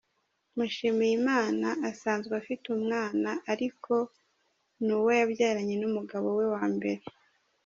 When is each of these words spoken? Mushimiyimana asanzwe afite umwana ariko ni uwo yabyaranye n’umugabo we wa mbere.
Mushimiyimana 0.57 1.67
asanzwe 1.89 2.33
afite 2.41 2.65
umwana 2.75 3.29
ariko 3.53 3.93
ni 4.83 4.91
uwo 4.97 5.09
yabyaranye 5.19 5.75
n’umugabo 5.77 6.27
we 6.37 6.45
wa 6.55 6.63
mbere. 6.75 7.01